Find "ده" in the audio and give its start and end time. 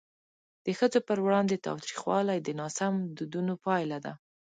4.05-4.13